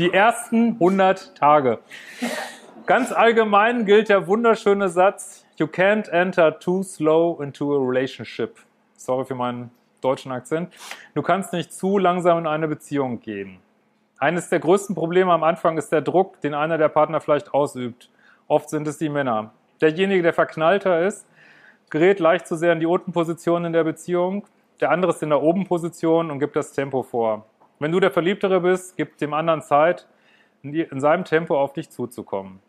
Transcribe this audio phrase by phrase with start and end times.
[0.00, 1.78] Die ersten 100 Tage.
[2.86, 8.56] Ganz allgemein gilt der wunderschöne Satz, You can't enter too slow into a relationship.
[8.96, 10.72] Sorry für meinen deutschen Akzent.
[11.14, 13.58] Du kannst nicht zu langsam in eine Beziehung gehen.
[14.18, 18.08] Eines der größten Probleme am Anfang ist der Druck, den einer der Partner vielleicht ausübt.
[18.48, 19.52] Oft sind es die Männer.
[19.82, 21.26] Derjenige, der verknallter ist,
[21.90, 24.46] gerät leicht zu sehr in die Untenposition in der Beziehung.
[24.80, 27.44] Der andere ist in der Obenposition und gibt das Tempo vor.
[27.80, 30.06] Wenn du der Verliebtere bist, gib dem anderen Zeit,
[30.62, 32.60] in seinem Tempo auf dich zuzukommen.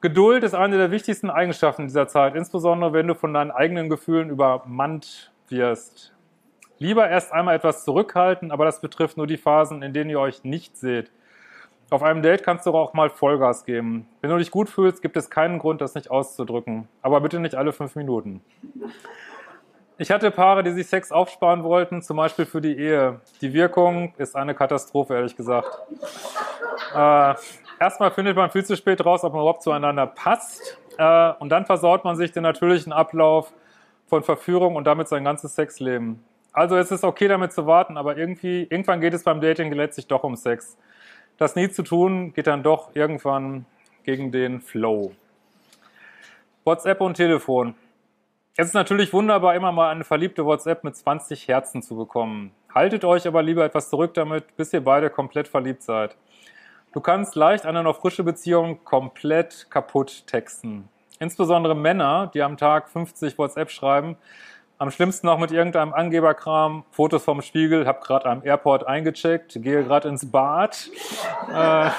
[0.00, 4.30] Geduld ist eine der wichtigsten Eigenschaften dieser Zeit, insbesondere wenn du von deinen eigenen Gefühlen
[4.30, 6.12] übermannt wirst.
[6.78, 10.42] Lieber erst einmal etwas zurückhalten, aber das betrifft nur die Phasen, in denen ihr euch
[10.42, 11.12] nicht seht.
[11.90, 14.08] Auf einem Date kannst du auch mal Vollgas geben.
[14.20, 16.88] Wenn du dich gut fühlst, gibt es keinen Grund, das nicht auszudrücken.
[17.00, 18.40] Aber bitte nicht alle fünf Minuten.
[20.00, 23.20] Ich hatte Paare, die sich Sex aufsparen wollten, zum Beispiel für die Ehe.
[23.40, 25.76] Die Wirkung ist eine Katastrophe, ehrlich gesagt.
[26.94, 27.34] Äh,
[27.80, 30.78] erstmal findet man viel zu spät raus, ob man überhaupt zueinander passt.
[30.98, 33.52] Äh, und dann versaut man sich den natürlichen Ablauf
[34.06, 36.22] von Verführung und damit sein ganzes Sexleben.
[36.52, 40.06] Also es ist okay, damit zu warten, aber irgendwie, irgendwann geht es beim Dating letztlich
[40.06, 40.78] doch um Sex.
[41.38, 43.66] Das nie zu tun, geht dann doch irgendwann
[44.04, 45.10] gegen den Flow.
[46.62, 47.74] WhatsApp und Telefon.
[48.60, 52.50] Es ist natürlich wunderbar, immer mal eine verliebte WhatsApp mit 20 Herzen zu bekommen.
[52.74, 56.16] Haltet euch aber lieber etwas zurück damit, bis ihr beide komplett verliebt seid.
[56.92, 60.88] Du kannst leicht eine noch frische Beziehung komplett kaputt texten.
[61.20, 64.16] Insbesondere Männer, die am Tag 50 WhatsApp schreiben,
[64.78, 69.84] am schlimmsten noch mit irgendeinem Angeberkram, Fotos vom Spiegel, hab gerade am Airport eingecheckt, gehe
[69.84, 70.90] gerade ins Bad,
[71.54, 71.90] äh,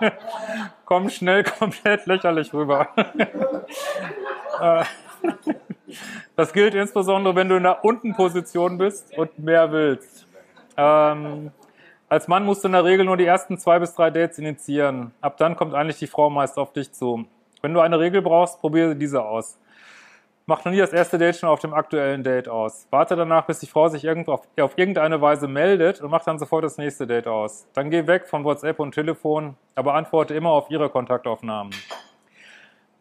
[0.86, 2.88] komm schnell komplett lächerlich rüber.
[4.62, 4.84] äh,
[6.36, 10.26] das gilt insbesondere, wenn du in der Untenposition bist und mehr willst.
[10.76, 11.50] Ähm,
[12.08, 15.12] als Mann musst du in der Regel nur die ersten zwei bis drei Dates initiieren.
[15.20, 17.24] Ab dann kommt eigentlich die Frau meist auf dich zu.
[17.62, 19.58] Wenn du eine Regel brauchst, probiere diese aus.
[20.44, 22.88] Mach noch nie das erste Date schon auf dem aktuellen Date aus.
[22.90, 26.64] Warte danach, bis die Frau sich auf, auf irgendeine Weise meldet und mach dann sofort
[26.64, 27.66] das nächste Date aus.
[27.74, 31.72] Dann geh weg von WhatsApp und Telefon, aber antworte immer auf ihre Kontaktaufnahmen.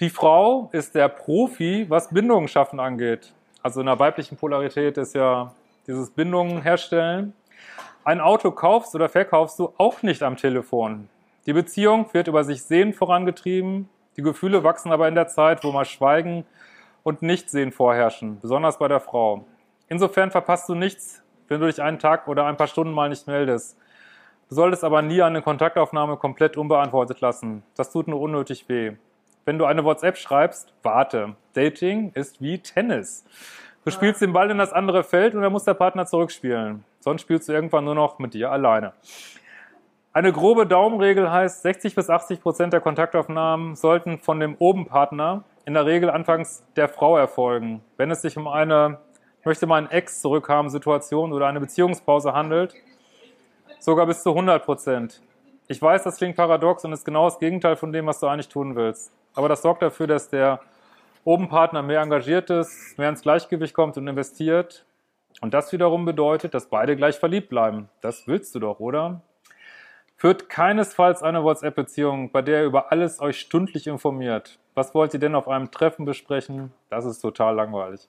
[0.01, 3.35] Die Frau ist der Profi, was Bindungen schaffen angeht.
[3.61, 5.53] Also in der weiblichen Polarität ist ja
[5.85, 7.33] dieses Bindungen herstellen.
[8.03, 11.07] Ein Auto kaufst oder verkaufst du auch nicht am Telefon.
[11.45, 13.89] Die Beziehung wird über sich Sehen vorangetrieben.
[14.17, 16.45] Die Gefühle wachsen aber in der Zeit, wo mal Schweigen
[17.03, 19.45] und Nichtsehen vorherrschen, besonders bei der Frau.
[19.87, 23.27] Insofern verpasst du nichts, wenn du dich einen Tag oder ein paar Stunden mal nicht
[23.27, 23.77] meldest.
[24.49, 27.61] Du solltest aber nie eine Kontaktaufnahme komplett unbeantwortet lassen.
[27.75, 28.93] Das tut nur unnötig weh.
[29.51, 31.35] Wenn du eine WhatsApp schreibst, warte.
[31.55, 33.25] Dating ist wie Tennis.
[33.83, 36.85] Du spielst den Ball in das andere Feld und dann muss der Partner zurückspielen.
[37.01, 38.93] Sonst spielst du irgendwann nur noch mit dir alleine.
[40.13, 45.73] Eine grobe Daumenregel heißt, 60 bis 80 Prozent der Kontaktaufnahmen sollten von dem Obenpartner in
[45.73, 47.81] der Regel anfangs der Frau erfolgen.
[47.97, 48.99] Wenn es sich um eine,
[49.41, 52.73] ich möchte mal einen Ex zurückhaben Situation oder eine Beziehungspause handelt,
[53.79, 55.21] sogar bis zu 100 Prozent.
[55.67, 58.47] Ich weiß, das klingt paradox und ist genau das Gegenteil von dem, was du eigentlich
[58.47, 59.11] tun willst.
[59.35, 60.59] Aber das sorgt dafür, dass der
[61.23, 64.85] Obenpartner mehr engagiert ist, mehr ins Gleichgewicht kommt und investiert.
[65.39, 67.89] Und das wiederum bedeutet, dass beide gleich verliebt bleiben.
[68.01, 69.21] Das willst du doch, oder?
[70.17, 74.59] Führt keinesfalls eine WhatsApp-Beziehung, bei der ihr über alles euch stündlich informiert.
[74.75, 76.71] Was wollt ihr denn auf einem Treffen besprechen?
[76.89, 78.07] Das ist total langweilig.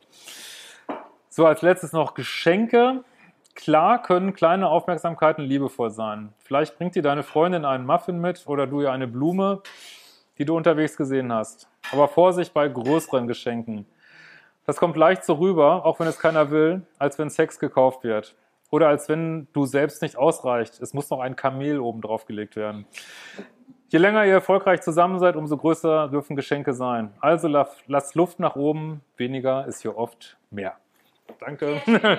[1.30, 3.04] So, als letztes noch Geschenke.
[3.54, 6.34] Klar können kleine Aufmerksamkeiten liebevoll sein.
[6.38, 9.62] Vielleicht bringt dir deine Freundin einen Muffin mit oder du ihr eine Blume,
[10.42, 11.68] die du unterwegs gesehen hast.
[11.92, 13.86] Aber Vorsicht bei größeren Geschenken.
[14.66, 18.34] Das kommt leicht so rüber, auch wenn es keiner will, als wenn Sex gekauft wird.
[18.68, 20.82] Oder als wenn du selbst nicht ausreicht.
[20.82, 22.86] Es muss noch ein Kamel oben drauf gelegt werden.
[23.86, 27.12] Je länger ihr erfolgreich zusammen seid, umso größer dürfen Geschenke sein.
[27.20, 29.00] Also lasst Luft nach oben.
[29.16, 30.74] Weniger ist hier oft mehr.
[31.38, 31.80] Danke.